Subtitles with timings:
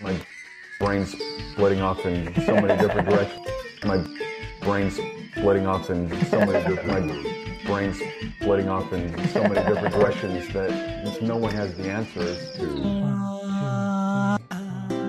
[0.00, 0.16] My
[0.78, 1.14] brain's
[1.52, 3.46] splitting off in so many different directions.
[3.84, 4.02] My
[4.62, 4.98] brain's
[5.36, 7.06] splitting off in so many different.
[7.06, 8.00] My brain's
[8.40, 12.66] splitting off in so many different directions that no one has the answers to.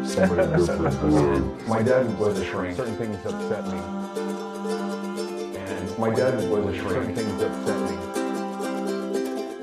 [0.06, 0.42] Somebody.
[1.68, 2.76] My dad was a shrink.
[2.76, 3.80] Certain things upset me.
[5.58, 6.92] And my dad was a shrink.
[6.92, 7.96] Certain things upset me.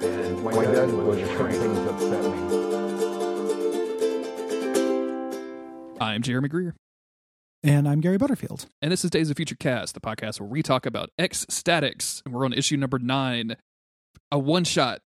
[0.09, 1.37] And my dad was a shrink.
[1.37, 2.68] Certain things upset me.
[6.09, 6.75] I'm Jeremy Greer,
[7.63, 8.67] And I'm Gary Butterfield.
[8.81, 12.35] and this is Days of Future Cast, the podcast where we talk about X-Statix, and
[12.35, 13.57] we're on issue number nine,
[14.33, 15.01] a one shot.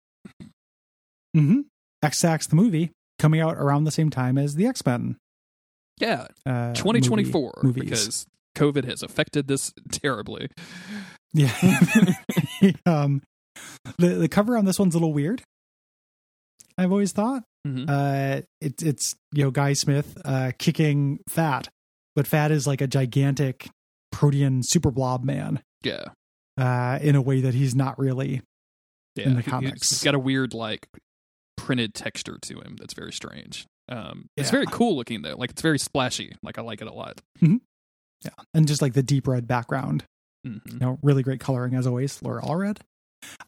[1.36, 1.60] Mm-hmm.
[2.02, 5.16] X-Statix the movie coming out around the same time as the X-Men.
[6.00, 10.48] Yeah, Uh, 2024, movie- because COVID has affected this terribly.
[11.32, 11.52] Yeah.
[12.86, 13.22] um,
[13.98, 15.42] the the cover on this one's a little weird.
[16.78, 17.42] I've always thought.
[17.66, 17.86] Mhm.
[17.88, 21.68] Uh, it, it's you know Guy Smith uh, kicking Phat,
[22.16, 23.68] but Phat is like a gigantic
[24.12, 25.60] protean super blob man.
[25.82, 26.04] Yeah,
[26.56, 28.42] Uh, in a way that he's not really.
[29.16, 29.26] yeah.
[29.28, 29.90] In the comics.
[29.90, 30.88] he's got a weird like
[31.56, 33.66] printed texture to him that's very strange.
[33.88, 34.52] Um, it's Yeah.
[34.52, 35.34] very cool looking though.
[35.36, 36.34] Like it's very splashy.
[36.42, 37.20] Like I like it a lot.
[37.40, 40.04] Yeah, and just like the deep red background.
[40.44, 42.78] hmm you know, really great coloring as always, Laura Allred.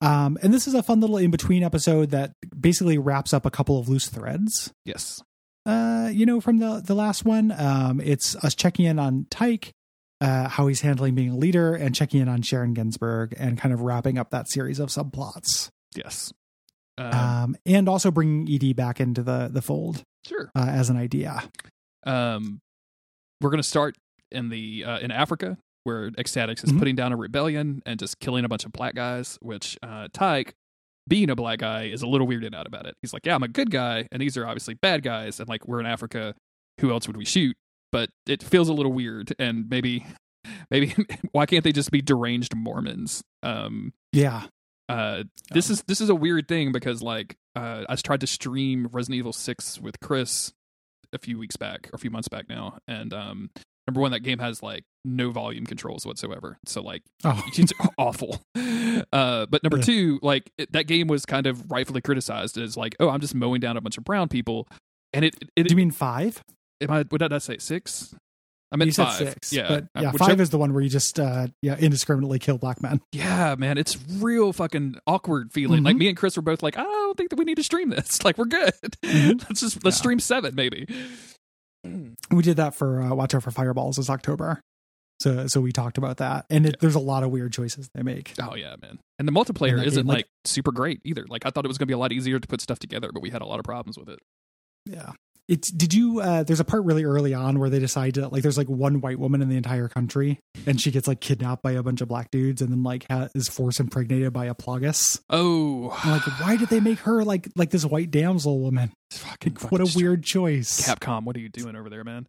[0.01, 3.51] Um, and this is a fun little in between episode that basically wraps up a
[3.51, 4.73] couple of loose threads.
[4.85, 5.23] Yes.
[5.67, 9.73] Uh, you know, from the the last one, um, it's us checking in on Tike,
[10.21, 13.73] uh, how he's handling being a leader, and checking in on Sharon Ginsburg, and kind
[13.75, 15.69] of wrapping up that series of subplots.
[15.95, 16.33] Yes.
[16.99, 20.51] Um, Um, and also bringing Ed back into the the fold sure.
[20.57, 21.43] uh, as an idea.
[22.05, 22.61] Um,
[23.41, 23.97] we're gonna start
[24.31, 26.79] in the uh, in Africa where X-Statix is Mhm.
[26.79, 29.39] putting down a rebellion and just killing a bunch of black guys.
[29.41, 30.55] Which uh, Tike,
[31.09, 32.95] being a black guy, is a little weirded out about it.
[33.03, 35.67] He's like, "Yeah, I'm a good guy, and these are obviously bad guys, and like
[35.67, 36.35] we're in Africa.
[36.81, 37.57] Who else would we shoot?"
[37.93, 40.07] But it feels a little weird, and maybe,
[40.71, 40.95] maybe
[41.33, 43.23] why can't they just be deranged Mormons?
[43.43, 44.47] Um, Yeah,
[44.89, 48.89] uh this is this is a weird thing because like uh i tried to stream
[48.91, 50.53] resident evil 6 with chris
[51.13, 53.51] a few weeks back or a few months back now and um
[53.89, 58.41] number one that game has like no volume controls whatsoever so like oh, it's awful
[59.13, 59.83] uh but number Yeah.
[59.83, 63.35] two like it, that game was kind of rightfully criticized as like oh i'm just
[63.35, 64.69] mowing down a bunch of brown people
[65.13, 66.43] and it it, do you mean five?
[66.81, 68.15] am i what did i say six
[68.73, 70.83] i meant you five six, yeah but Uh, yeah, whichever- five is the one where
[70.83, 73.01] you just uh, yeah indiscriminately kill black men.
[73.11, 75.81] Yeah, man, it's real fucking awkward feeling.
[75.81, 75.87] Mhm.
[75.87, 77.89] Like me and Chris were both like, I don't think that we need to stream
[77.91, 78.23] this.
[78.25, 78.73] Like we're good.
[79.03, 79.43] Mhm.
[79.49, 80.01] let's just let's Yeah.
[80.03, 80.87] stream seven maybe.
[82.31, 84.61] We did that for uh, watch out for fireballs this october
[85.21, 88.03] so so we talked about that and it, there's a lot of weird choices they
[88.03, 88.99] make Oh yeah, man.
[89.19, 91.27] And the multiplayer isn't game, like- like super great either.
[91.29, 93.21] Like I thought it was gonna be a lot easier to put stuff together, but
[93.23, 94.19] we had a lot of problems with it.
[94.87, 95.13] yeah
[95.49, 98.43] it's did you uh there's a part really early on where they decide to like
[98.43, 101.73] there's like one white woman in the entire country and she gets like kidnapped by
[101.73, 105.21] a bunch of black dudes and then like ha- is force impregnated by a Plagas
[105.31, 108.93] Oh, like why did they make her like like this white damsel woman?
[109.13, 110.87] Fucking, what a weird choice.
[110.87, 111.25] Capcom.
[111.25, 112.27] What are you doing over there, man?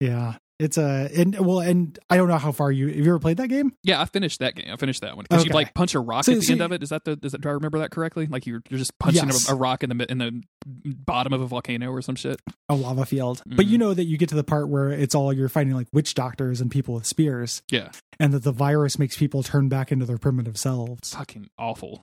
[0.00, 3.18] yeah it's a and well and i don't know how far you have you ever
[3.18, 4.72] played that game Yeah, I finished that game.
[4.72, 6.60] I finished that one because you like punch a rock So- at the so end
[6.60, 6.82] you- of it.
[6.82, 7.18] Is that the?
[7.22, 7.40] Is that?
[7.42, 8.26] Do I remember that correctly?
[8.26, 9.48] Like you're you're just punching Yes.
[9.48, 12.40] a, a rock in the in the bottom of a volcano or some shit.
[12.68, 13.68] a lava field but Mhm.
[13.70, 16.14] you know that you get to the part where it's all you're fighting like witch
[16.14, 20.04] doctors and people with spears Yeah, and that the virus makes people turn back into
[20.06, 21.14] their primitive selves.
[21.14, 22.02] fucking awful.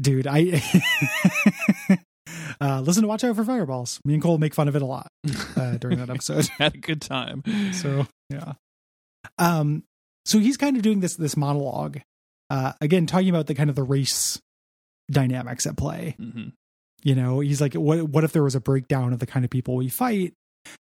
[0.00, 0.60] Dude, I
[2.60, 4.00] uh, listen to Watch Out for Fireballs.
[4.04, 5.08] Me and Cole make fun of it a lot
[5.56, 6.46] uh, during that episode.
[6.58, 7.42] Had a good time.
[7.72, 8.54] so yeah.
[9.38, 9.84] Um.
[10.26, 11.98] So he's kind of doing this this monologue,
[12.50, 14.40] uh, again talking about the kind of the race
[15.10, 16.16] dynamics at play.
[16.18, 16.48] hmm
[17.02, 19.50] You know, he's like, what what if there was a breakdown of the kind of
[19.50, 20.32] people we fight?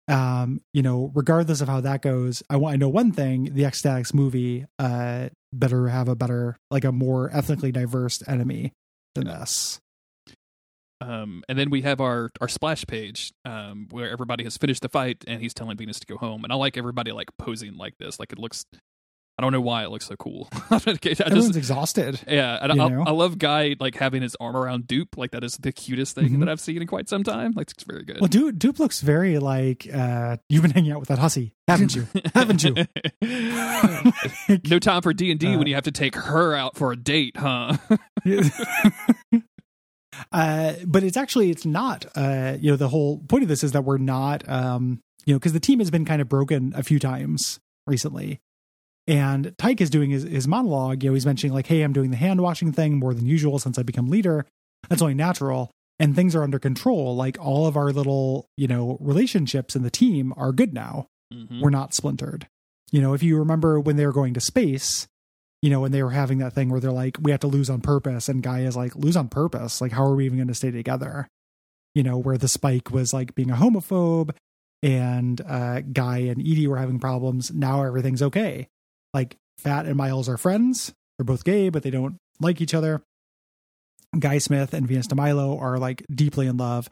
[0.07, 3.65] Um, you know, regardless of how that goes, I want I know one thing: the
[3.65, 8.71] X-Statix movie uh better have a better, like a more ethnically diverse enemy
[9.15, 9.79] than this.
[11.03, 14.89] Um, and then we have our our splash page um, where everybody has finished the
[14.89, 16.43] fight and he's telling Venus to go home.
[16.43, 18.19] And I like everybody like posing like this.
[18.19, 18.65] Like it looks.
[19.35, 20.47] I don't know why it looks so cool.
[20.69, 22.19] I Everyone's just, exhausted.
[22.27, 23.07] yeah, and you I.
[23.07, 25.17] I love Guy like having his arm around Doop.
[25.17, 26.39] Like that is the cutest thing Mhm.
[26.41, 27.53] that I've seen in quite some time.
[27.55, 28.19] Like it's very good.
[28.21, 31.95] Well, Doop, Doop looks very like uh you've been hanging out with that hussy, haven't
[31.95, 32.07] you?
[32.35, 32.75] haven't you?
[34.69, 36.91] no time for D and D Uh, when you have to take her out for
[36.91, 37.75] a date, huh?
[40.31, 42.05] Uh, but it's actually it's not.
[42.15, 44.47] Uh, you know, the whole point of this is that we're not.
[44.49, 48.39] Um, you know, because the team has been kind of broken a few times recently,
[49.07, 51.03] and Tike is doing his, his monologue.
[51.03, 53.59] You know, he's mentioning like, "Hey, I'm doing the hand washing thing more than usual
[53.59, 54.45] since I become leader.
[54.89, 57.15] That's only natural." and things are under control.
[57.15, 61.05] Like all of our little, you know, relationships in the team are good now.
[61.31, 61.61] Mhm.
[61.61, 62.47] We're not splintered.
[62.91, 65.07] You know, if you remember when they were going to space,
[65.63, 67.69] you know, when they were having that thing where they're like, we have to lose
[67.69, 69.79] on purpose, and Guy is like, lose on purpose.
[69.79, 71.29] Like, how are we even going to stay together?
[71.95, 74.35] You know, where the spike was like being a homophobe
[74.83, 77.51] and uh Guy and Edie were having problems.
[77.51, 78.67] Now everything's okay.
[79.13, 80.93] Like Phat and Myles are friends.
[81.17, 83.01] They're both gay, but they don't like each other.
[84.19, 86.89] Guy Smith and Venus Dee Milo are like deeply in love.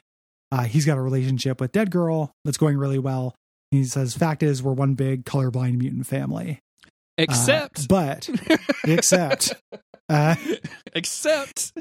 [0.51, 3.35] Uh, he's got a relationship with Dead Girl that's going really well.
[3.71, 6.59] He says, "Fact is, we're one big colorblind mutant family."
[7.17, 8.29] Uh, Except, but
[8.85, 9.53] except,
[10.09, 10.35] uh,
[10.93, 11.71] except,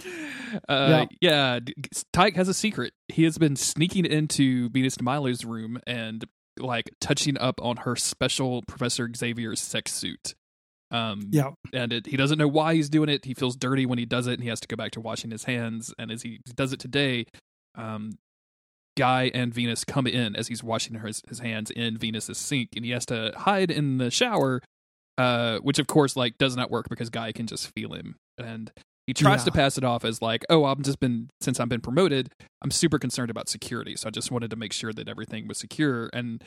[0.68, 1.58] uh, Yeah.
[1.66, 1.72] yeah,
[2.12, 2.92] Tike has a secret.
[3.08, 6.24] He has been sneaking into Venus Dee Milo's room and
[6.58, 10.34] like touching up on her special Professor Xavier's sex suit.
[10.90, 13.24] Um, yeah, and it, he doesn't know why he's doing it.
[13.24, 15.30] He feels dirty when he does it, and he has to go back to washing
[15.30, 15.94] his hands.
[15.98, 17.26] And as he does it today,
[17.76, 18.18] um,
[18.98, 22.84] Guy and Venus come in as he's washing his, his hands in Venus's sink, and
[22.84, 24.60] he has to hide in the shower,
[25.20, 28.70] uh, which of course like does not work because Guy can just feel him, and
[29.06, 31.80] he tries to pass it off as like, oh, I've just been since I've been
[31.80, 32.28] promoted,
[32.62, 35.58] I'm super concerned about security, so I just wanted to make sure that everything was
[35.58, 36.08] secure.
[36.12, 36.42] And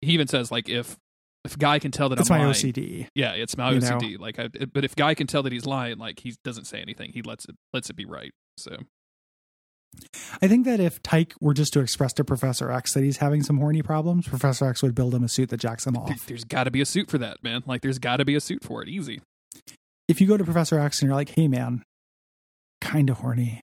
[0.00, 0.96] he even says like if
[1.44, 3.08] if Guy can tell that it's I'm my lying, OCD.
[3.14, 3.98] yeah, it's my You know?
[3.98, 4.18] OCD.
[4.18, 7.12] Like, I, but if guy can tell that he's lying, like he doesn't say anything.
[7.12, 8.30] He lets it lets it be right.
[8.56, 8.76] So
[10.42, 13.42] I think that if Tike were just to express to Professor X that he's having
[13.42, 16.26] some horny problems, Professor X would build him a suit that jacks him off.
[16.26, 17.62] there's got to be a suit for that, man.
[17.66, 18.88] Like, there's got to be a suit for it.
[18.88, 19.20] Easy.
[20.08, 21.82] If you go to Professor X and you're like, "Hey, man,
[22.80, 23.60] kind of horny,"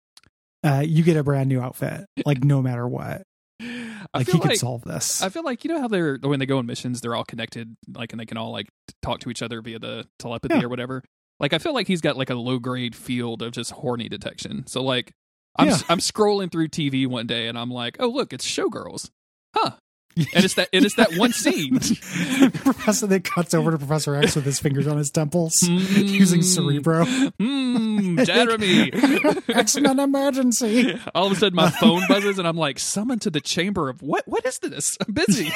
[0.64, 3.24] uh, you get a brand new outfit, like no matter what.
[3.60, 5.22] I Like he could like solve this.
[5.22, 7.76] I feel like you know how they're when they go on missions, they're all connected,
[7.96, 8.68] like, and they can all like
[9.04, 10.64] talk to each other via the telepathy Yeah.
[10.64, 11.04] or whatever.
[11.40, 14.66] Like, I feel like he's got like a low grade field of just horny detection.
[14.68, 15.12] So like.
[15.58, 15.78] I'm Yeah.
[15.90, 19.10] I'm scrolling through TV one day and I'm like, oh look, it's Showgirls,
[19.56, 19.72] huh?
[20.18, 21.80] And it's that and it's that one scene.
[22.52, 26.44] Professor that cuts over to Professor X with his fingers on his temples using Mm.
[26.44, 27.06] Cerebro.
[27.06, 28.92] Mmm, Jeremy.
[29.56, 31.00] X Men emergency.
[31.16, 34.02] All of a sudden, my phone buzzes, and I'm like, summoned to the chamber of
[34.02, 34.28] what?
[34.28, 34.98] What is this?
[35.08, 35.50] I'm busy."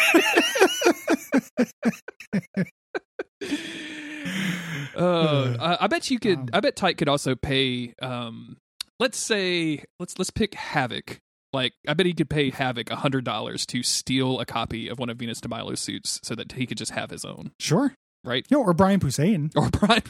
[4.97, 6.37] uh, I, I bet you could.
[6.39, 7.93] Um, I bet Tike could also pay.
[8.01, 8.57] Um,
[8.99, 11.19] let's say let's let's pick Havoc.
[11.53, 14.99] Like, I bet he could pay Havoc a hundred dollars to steal a copy of
[14.99, 17.93] one of Venus Dee Milo's suits, so that he could just have his own, Sure.
[18.25, 18.45] right?
[18.49, 19.51] Yo, or Brian Posehn.
[19.55, 20.01] Or Brian.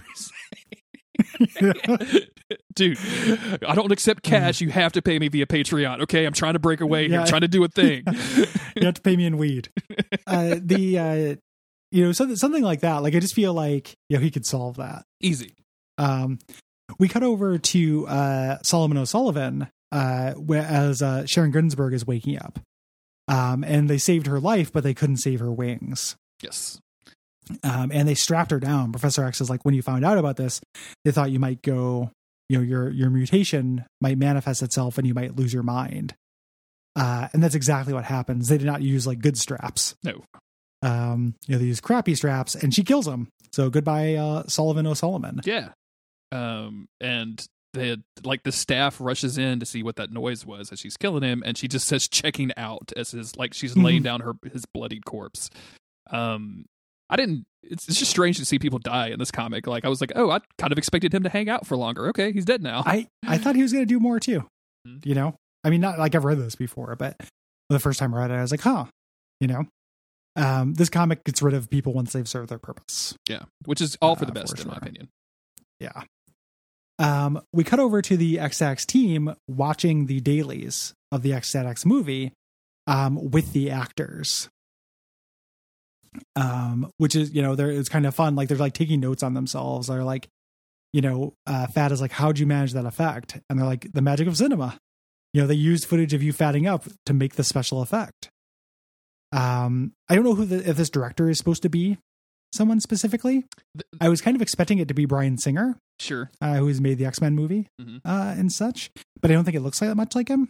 [2.76, 2.98] Dude,
[3.66, 4.60] I don't accept cash.
[4.60, 6.02] You have to pay me via Patreon.
[6.02, 7.20] Okay, I'm trying to break away here.
[7.22, 8.04] I'm trying to do a thing.
[8.76, 9.70] you have to pay me in weed.
[10.28, 11.36] Uh, the uh,
[11.92, 13.02] you know something something like that.
[13.04, 15.04] Like I just feel like you know he could solve that.
[15.22, 15.54] Easy.
[15.98, 16.40] Um,
[17.00, 22.60] we cut over to uh, Solomon O'Sullivan uh, as uh, Sharon Ginsburg is waking up,
[23.28, 26.16] um, and they saved her life, but they couldn't save her wings.
[26.42, 26.80] Yes.
[27.64, 28.92] um, and they strapped her down.
[28.92, 30.60] Professor X is like, when you found out about this,
[31.04, 32.12] they thought you might go,
[32.50, 36.14] you know, your your mutation might manifest itself, and you might lose your mind.
[36.96, 38.48] Uh, and that's exactly what happens.
[38.48, 39.96] They did not use like good straps.
[40.04, 40.24] No.
[40.82, 43.28] Um, you know, they use crappy straps, and she kills him.
[43.52, 45.42] So goodbye, uh, Sullivan O'Sullivan.
[45.46, 45.70] Yeah.
[46.32, 50.80] Um, and the like the staff rushes in to see what that noise was as
[50.80, 54.22] she's killing him, and she just says checking out as his like she's laying down
[54.22, 55.50] her his bloodied corpse.
[56.10, 56.66] Um,
[57.10, 57.46] I didn't.
[57.64, 59.68] It's, it's just strange to see people die in this comic.
[59.68, 62.08] Like I was like, oh, I kind of expected him to hang out for longer.
[62.10, 62.84] Okay, he's dead now.
[62.86, 64.44] I I thought he was going to do more too.
[64.88, 65.06] Mhm.
[65.06, 67.18] You know, I mean, not like I've read this before, but
[67.70, 68.86] the first time I read it, I was like, huh.
[69.42, 69.66] You know,
[70.38, 73.16] um, this comic gets rid of people once they've served their purpose.
[73.28, 75.10] yeah, which is all for the Uh, best for in my opinion.
[75.80, 76.04] Yeah.
[76.98, 82.32] Um, we cut over to the XX team watching the dailies of the XX movie
[82.88, 84.50] um, with the actors.
[86.38, 88.36] Um, which is, you know, they're, it's kind of fun.
[88.36, 89.88] Like they're like taking notes on themselves.
[89.88, 90.30] They're like,
[90.94, 93.38] you know, uh, Phat is like, how'd you manage that effect?
[93.50, 94.80] And they're like, the magic of cinema.
[95.34, 98.30] You know, they used footage of you fatting up to make the special effect.
[99.34, 101.98] Um, I don't know who the, if this director is supposed to be
[102.56, 103.46] someone specifically.
[103.78, 106.98] Th- I was kind of expecting it to be Bryan Singer Sure, uh, who's made
[106.98, 108.02] the X Men movie Mhm.
[108.04, 108.90] uh, and such,
[109.22, 110.50] but I don't think it looks like that much like him.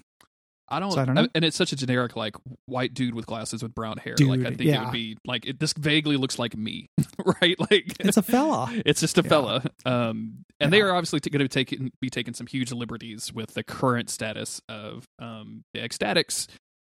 [0.67, 0.91] I don't.
[0.91, 1.27] So I don't know.
[1.35, 2.35] and it's such a generic like
[2.65, 4.15] white dude with glasses with brown hair.
[4.15, 6.87] Dude, like I think it would be like it, this vaguely looks like me,
[7.39, 7.55] right?
[7.59, 8.71] Like It's a fella.
[8.85, 9.29] It's just a Yeah.
[9.29, 9.63] fella.
[9.85, 13.61] Um, and they are obviously going to take be taking some huge liberties with the
[13.63, 16.47] current status of um, the X-Statix.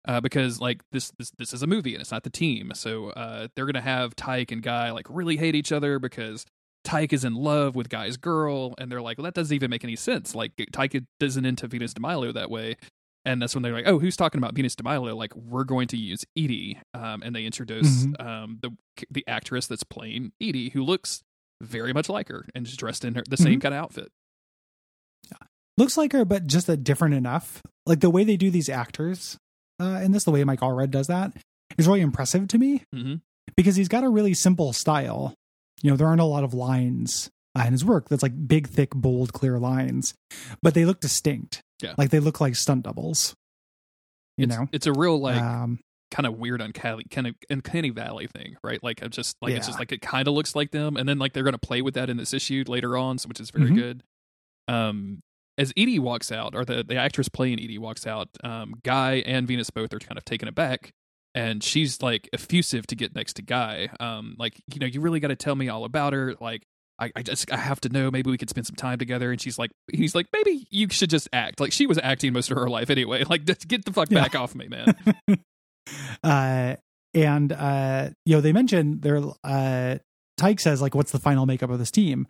[0.07, 3.09] Uh, because like this, this this is a movie and it's not the team, so
[3.11, 6.45] uh, they're gonna have Tike and Guy like really hate each other because
[6.85, 9.83] Tike is in love with Guy's girl, and they're like, well, that doesn't even make
[9.85, 10.35] any sense.
[10.35, 12.77] Like Tike isn't into Venus Dee Milo that way,
[13.25, 15.89] and that's when they're like, "Oh, who's talking about Venus Dee Milo?" Like, we're going
[15.89, 18.21] to use Edie, um, and they introduce Mhm.
[18.23, 18.71] um, the
[19.11, 21.23] the actress that's playing Edie, who looks
[21.63, 23.63] very much like her and is dressed in her the same Mhm.
[23.63, 24.13] kind of outfit.
[25.79, 27.63] looks like her, but just a different enough.
[27.87, 29.39] Like the way they do these actors
[29.81, 31.33] uh, in this, the way Mike Allred does that
[31.79, 33.15] is really impressive to me hmm
[33.57, 35.35] because he's got a really simple style.
[35.83, 38.67] You know, there aren't a lot of lines uh, in his work that's like big,
[38.69, 40.15] thick, bold, clear lines,
[40.63, 41.61] but they look distinct.
[41.83, 41.95] Yeah.
[41.99, 43.35] like they look like stunt doubles.
[44.39, 45.79] You it's, know, it's a real like um,
[46.11, 48.83] kind of weird uncanny kind of uncanny valley thing, right?
[48.83, 51.19] Like I'm just like it's just like it kind of looks like them, and then
[51.19, 53.51] like they're going to play with that in this issue later on, so which is
[53.51, 53.75] very Mhm.
[53.75, 54.03] good.
[54.69, 55.21] Um,
[55.59, 59.47] as Edie walks out, or the the actress playing Edie walks out, um, Guy and
[59.47, 60.93] Venus both are kind of taken aback,
[61.35, 63.89] and she's like effusive to get next to Guy.
[64.01, 66.63] Um, like you know, you really got to tell me all about her, like.
[66.97, 68.09] I, I just I have to know.
[68.09, 69.33] Maybe we could spend some time together.
[69.33, 71.59] And she's like, he's like, maybe you should just act.
[71.59, 73.25] Like she was acting most of her life anyway.
[73.29, 74.23] Like, just get the fuck Yeah.
[74.23, 74.95] back off me, man.
[76.23, 76.77] uh,
[77.13, 79.99] and uh, you know, they mentioned their uh,
[80.37, 82.29] Tike says like, "What's the final makeup of this team?"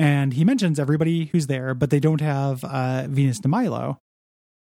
[0.00, 3.98] And he mentions everybody who's there, but they don't have uh, Venus Dee Milo.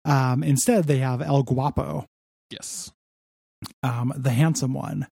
[0.04, 2.06] Um, instead, they have El Guapo,
[2.50, 2.92] yes.
[3.82, 5.08] um, the handsome one.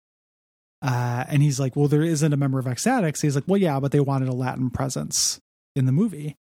[0.80, 3.80] Uh, and he's like, "Well, there isn't a member of X-Statix." He's like, "Well, yeah,
[3.80, 5.40] but they wanted a Latin presence
[5.74, 6.36] in the movie."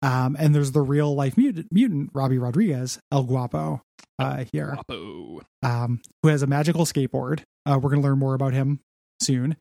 [0.00, 3.82] Um, and there's the real life mutant, mutant Robbie Rodriguez, El Guapo,
[4.20, 5.40] uh, here Guapo.
[5.64, 7.42] um, who has a magical skateboard.
[7.66, 8.78] Uh, we're going to learn more about him
[9.20, 9.56] soon.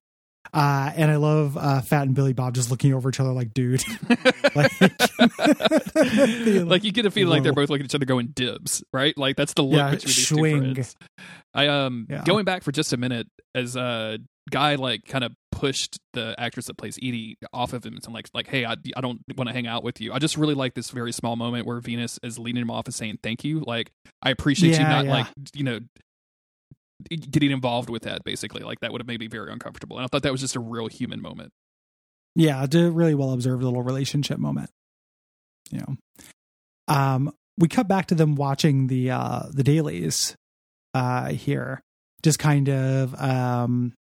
[0.54, 3.54] Uh, and I love uh, Phat and Billy Bob just looking over each other like,
[3.54, 3.84] dude.
[4.56, 4.72] Like-
[5.96, 9.18] like you get a feeling like they're both looking at each other going dibs, right?
[9.18, 10.62] Like that's the look Yeah, between these swing.
[10.62, 10.96] two friends.
[11.54, 12.24] I um Yeah.
[12.24, 16.68] going back for just a minute as a guy like kind of pushed the actress
[16.68, 19.54] that plays Edie off of him and like like hey I I don't want to
[19.54, 20.14] hang out with you.
[20.14, 22.94] I just really like this very small moment where Venus is leading him off and
[22.96, 23.62] saying thank you.
[23.66, 25.12] Like I appreciate you not yeah.
[25.12, 25.80] like you know
[27.10, 30.08] getting involved with that basically like that would have made me very uncomfortable and i
[30.08, 31.52] thought that was just a real human moment
[32.38, 34.70] yeah, a really well observed little relationship moment.
[35.72, 35.96] You know,
[36.88, 40.36] um, we cut back to them watching the uh, the dailies
[40.94, 41.82] uh, here,
[42.22, 43.94] just kind of um,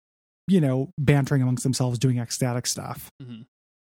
[0.47, 3.09] you know bantering amongst themselves, doing ecstatic stuff.
[3.19, 3.45] Mhm.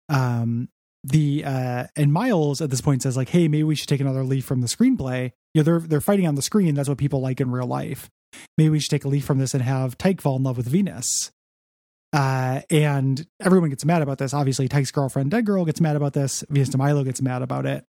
[0.08, 0.70] Um,
[1.04, 4.24] the uh, and Myles at this point says like, "Hey, maybe we should take another
[4.24, 5.32] leaf from the screenplay.
[5.54, 6.74] You know, they're they're fighting on the screen.
[6.74, 8.10] That's what people like in real life.
[8.58, 10.68] Maybe we should take a leaf from this and have Tike fall in love with
[10.68, 11.30] Venus."
[12.12, 14.34] Uh, and everyone gets mad about this.
[14.34, 16.44] Obviously, Tike's girlfriend, Dead Girl, gets mad about this.
[16.50, 17.84] Venus Dee Milo gets mad about it.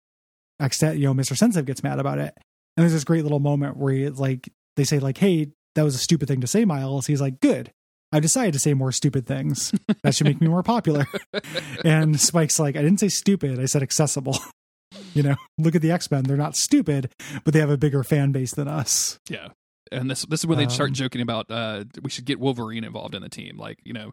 [0.60, 1.38] Except, you know, Mr.
[1.38, 2.34] Sensitive gets mad about it.
[2.76, 5.96] And there's this great little moment where he, like they say, like, "Hey, that was
[5.96, 7.72] a stupid thing to say, Myles." He's like, "Good,
[8.12, 9.72] I decided to say more stupid things.
[10.04, 11.08] That should make me more popular."
[11.86, 13.60] and Spike's like, "I didn't say stupid.
[13.60, 14.38] I said accessible."
[15.14, 17.12] you know, look at the X Men; they're not stupid,
[17.44, 19.20] but they have a bigger fan base than us.
[19.30, 19.50] Yeah.
[19.92, 22.84] And this this is where they start Um, joking about uh we should get Wolverine
[22.84, 23.58] involved in the team.
[23.58, 24.12] Like, you know,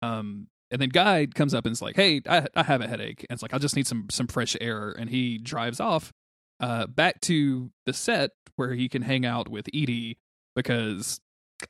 [0.00, 3.26] um and then Guy comes up and is like, Hey, I I have a headache.
[3.28, 6.12] And it's like, I just need some some fresh air and he drives off
[6.60, 10.16] uh back to the set where he can hang out with Edie
[10.56, 11.20] because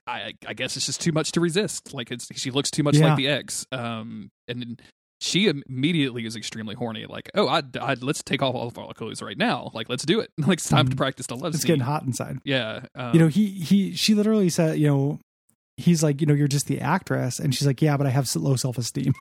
[0.07, 1.93] I I guess it's just too much to resist.
[1.95, 3.09] Like it's she looks too much Yeah.
[3.09, 3.67] like the ex.
[3.73, 4.77] Um and then
[5.21, 7.07] she immediately is extremely horny.
[7.07, 9.71] Like, oh, I, I let's take off all of our clothes right now.
[9.73, 10.31] Like, let's do it.
[10.39, 10.99] Like, it's time to Mhm.
[10.99, 11.69] practice the love It's scene.
[11.69, 12.39] getting hot inside.
[12.45, 15.21] Yeah, um, you know he he she literally said you know
[15.77, 18.29] he's like you know you're just the actress and she's like yeah but i have
[18.37, 19.15] low self-esteem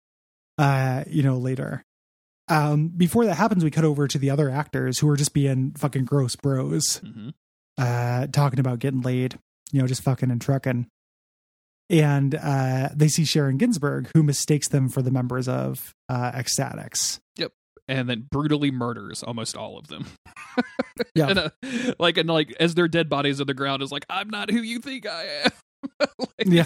[0.58, 1.82] uh you know later
[2.48, 5.72] um before that happens we cut over to the other actors who are just being
[5.72, 7.32] fucking gross bros mhm.
[7.78, 9.38] uh talking about getting laid
[9.72, 10.86] you know just fucking and trucking
[11.88, 17.18] and uh they see sharon ginsburg who mistakes them for the members of uh X-Statix
[17.36, 17.52] Yep,
[17.88, 20.06] and then brutally murders almost all of them.
[21.14, 21.28] Yeah.
[21.28, 21.50] and, uh,
[21.98, 24.60] like and like as their dead bodies on the ground is like, I'm not who
[24.60, 25.50] you think I am.
[26.18, 26.64] like, yeah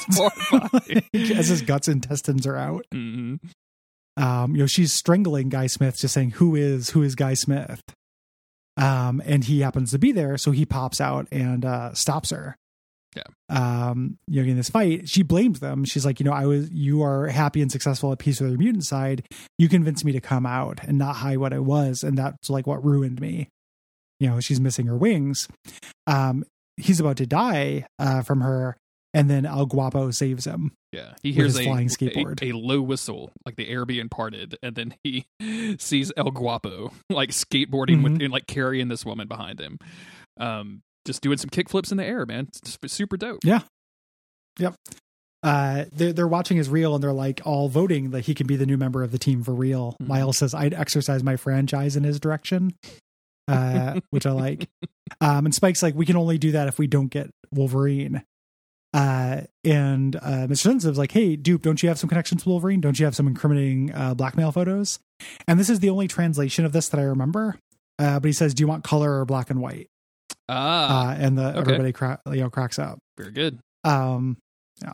[1.37, 3.39] as his guts and intestines are out Mhm.
[4.17, 7.81] um, you know, she's strangling Guy Smith, just saying, "Who is who is Guy Smith?"
[8.77, 12.57] Um, and he happens to be there, so he pops out and uh, stops her.
[13.14, 13.23] Yeah.
[13.49, 15.85] Um, you know, in this fight, she blames them.
[15.85, 18.59] She's like, you know, I was, you are happy and successful at peace with your
[18.59, 19.26] mutant side.
[19.59, 22.66] You convinced me to come out and not hide what I was, and that's like
[22.66, 23.49] what ruined me.
[24.21, 25.49] You know, she's missing her wings.
[26.06, 26.44] Um,
[26.76, 28.76] he's about to die uh, from her,
[29.12, 30.73] and then El Guapo saves him.
[30.92, 32.40] Yeah, he hears a, flying skateboard.
[32.42, 35.26] A, low whistle, like the air being parted, and then he
[35.78, 38.25] sees El Guapo like skateboarding with Mhm.
[38.25, 39.78] and like carrying this woman behind him,
[40.38, 42.49] um, just doing some kickflips in the air, man.
[42.83, 43.41] It's super dope.
[43.45, 43.61] Yeah.
[44.59, 44.75] Yep.
[45.43, 48.57] Uh they're, they're watching his reel and they're like all voting that he can be
[48.57, 50.07] the new member of the team for real Mhm.
[50.07, 52.75] myles says i'd exercise my franchise in his direction
[53.47, 54.69] uh, which I like.
[55.21, 58.23] Um, and Spike's like, we can only do that if we don't get Wolverine.
[58.95, 60.59] Uh, and uh, Mr.
[60.63, 62.81] Sensitive's like, hey, Doop, don't you have some connections to Wolverine?
[62.81, 64.99] Don't you have some incriminating uh, blackmail photos?
[65.47, 67.59] And this is the only translation of this that I remember.
[67.99, 69.89] Uh, but he says, do you want color or black and white?
[70.49, 71.59] Ah, Uh, and the okay.
[71.61, 72.99] everybody cra- you know cracks up.
[73.19, 73.59] very good.
[73.85, 74.37] Um,
[74.83, 74.93] yeah.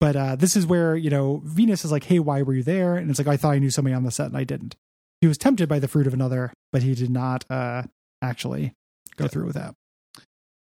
[0.00, 2.96] But uh, this is where you know Venus is like, "Hey, why were you there?"
[2.96, 4.74] And it's like, "I thought I knew somebody on the set, and I didn't."
[5.20, 7.84] He was tempted by the fruit of another, but he did not uh,
[8.20, 8.72] actually
[9.16, 9.28] go Yeah.
[9.28, 9.74] through with that.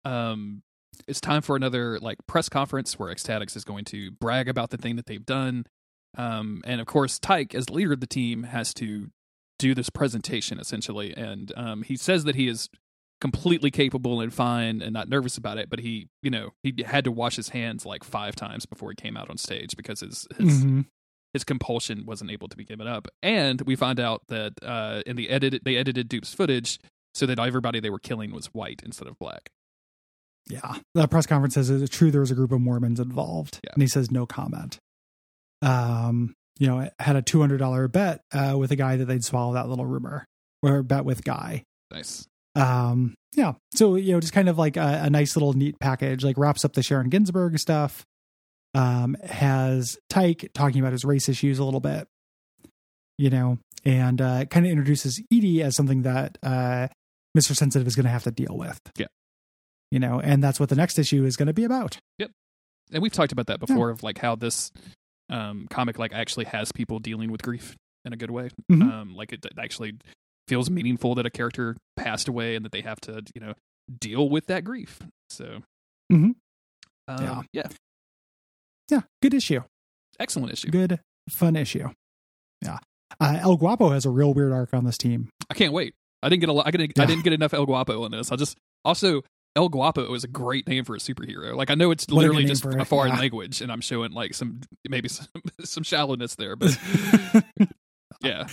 [0.05, 0.61] um
[1.07, 4.77] it's time for another like press conference where X-Statix is going to brag about the
[4.77, 5.65] thing that they've done
[6.17, 9.09] um and of course tike as leader of the team has to
[9.59, 12.69] do this presentation essentially and um he says that he is
[13.21, 17.03] completely capable and fine and not nervous about it but he you know he had
[17.05, 20.27] to wash his hands like five times before he came out on stage because his
[20.37, 20.85] his Mhm.
[21.33, 23.07] his compulsion wasn't able to be given up.
[23.23, 26.79] And we find out that uh, in the edit, they edited Doop's footage
[27.13, 29.49] so that everybody they were killing was white instead of black.
[30.49, 33.71] Yeah, the press conference says it's true there was a group of Mormons involved, Yeah.
[33.73, 34.77] and he says no comment.
[35.61, 39.23] Um, you know, had a two hundred dollar bet uh, with a guy that they'd
[39.23, 40.25] swallow that little rumor,
[40.61, 41.63] or bet with Guy.
[41.91, 42.27] Nice.
[42.55, 46.23] Um yeah so you know just kind of like a, a nice little neat package
[46.23, 48.05] like wraps up the sharon ginsburg stuff
[48.73, 52.07] um has tike talking about his race issues a little bit
[53.17, 56.87] you know and uh kind of introduces edie as something that uh
[57.37, 59.07] mr sensitive is going to have to deal with Yeah.
[59.91, 62.31] you know and that's what the next issue is going to be about Yep.
[62.93, 64.71] And we've talked about that before of like how this
[65.29, 68.49] um, comic like actually has people dealing with grief in a good way.
[68.71, 68.81] Mhm.
[68.83, 69.97] Um, like it actually
[70.47, 73.53] feels meaningful that a character passed away and that they have to you know
[73.99, 74.99] deal with that grief.
[75.29, 75.61] So.
[76.11, 76.35] Mhm.
[77.07, 77.41] Um, Yeah.
[77.53, 77.67] yeah.
[78.89, 79.61] yeah good issue
[80.19, 80.69] Excellent issue.
[80.71, 80.99] good
[81.29, 81.89] fun issue
[82.63, 82.79] yeah
[83.19, 85.93] uh, el guapo has a real weird arc on this team I can't wait.
[86.23, 86.65] I didn't get a lot.
[86.67, 86.99] I didn't.
[86.99, 88.31] I didn't get enough El Guapo on this.
[88.31, 89.21] I just also
[89.55, 91.55] El Guapo is a great name for a superhero.
[91.55, 93.19] Like I know it's literally just for a foreign yeah.
[93.19, 95.27] language, and I'm showing like some maybe some,
[95.63, 96.75] some shallowness there, but
[98.23, 98.47] yeah,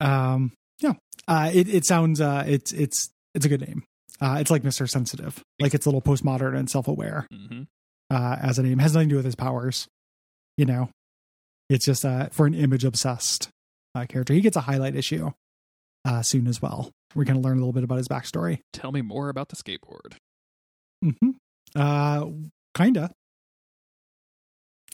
[0.00, 0.92] um yeah.
[1.28, 3.84] Uh it, it sounds uh it's it's it's a good name.
[4.20, 5.42] Uh it's like mr sensitive.
[5.58, 7.26] Like it's a little postmodern and self-aware.
[7.32, 7.62] Hmm
[8.10, 8.78] uh as a name.
[8.78, 9.88] Has nothing to do with his powers.
[10.56, 10.90] You know?
[11.68, 13.48] It's just uh for an image obsessed
[13.94, 14.34] uh, character.
[14.34, 15.30] He gets a highlight issue
[16.04, 16.90] uh soon as well.
[17.14, 18.60] We're gonna learn a little bit about his backstory.
[18.72, 20.14] Tell me more about the skateboard.
[21.04, 21.30] Mm-hmm.
[21.74, 22.26] Uh,
[22.74, 23.10] kinda.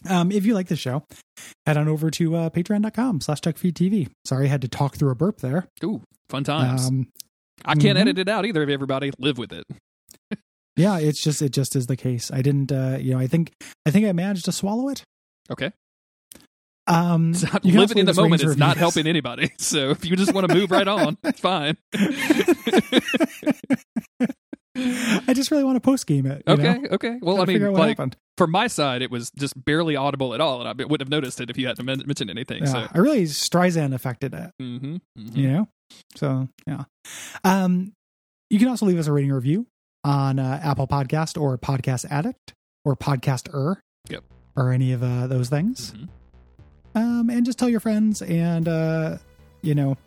[0.08, 1.04] Um, if you like the show,
[1.66, 4.08] head on over to uh, patreon.com slash TV.
[4.24, 5.68] Sorry, I had to talk through a burp there.
[5.84, 6.86] Ooh, fun times.
[6.88, 7.08] Um,
[7.64, 8.02] I can't mhm.
[8.02, 8.62] edit it out either.
[8.62, 9.64] Of everybody live with it.
[10.76, 12.30] yeah, it's just, it just is the case.
[12.32, 13.52] I didn't, uh, you know, I think,
[13.86, 15.04] I think I managed to swallow it.
[15.50, 15.72] Okay,
[16.86, 19.50] Um, you living in the moment is not helping anybody.
[19.58, 21.76] So if you just want to move right on, it's fine.
[24.74, 26.42] I just really want to post game it.
[26.46, 26.88] you okay, know?
[26.92, 27.18] okay.
[27.20, 28.16] Well, Gotta I mean, figure out what like happened.
[28.42, 31.40] From my side, it was just barely audible at all, and I wouldn't have noticed
[31.40, 32.64] it if you hadn't men- mentioned anything.
[32.64, 34.50] Yeah, I really Streisand affected it.
[34.60, 35.68] So, hmm you know
[36.16, 36.84] so yeah
[37.44, 37.92] um
[38.48, 39.66] you can also leave us a rating review
[40.04, 42.54] on uh, apple podcast or podcast addict
[42.86, 43.76] or podcaster
[44.08, 44.24] Yep.
[44.56, 46.08] or any of uh, those things Mhm.
[46.94, 49.18] um and just tell your friends and uh
[49.60, 49.98] you know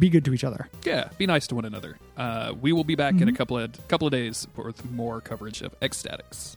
[0.00, 1.96] be good to each other yeah, be nice to one another.
[2.16, 3.36] Uh, we will be back in a Mhm.
[3.36, 6.56] couple of couple of days with more coverage of X-Statix.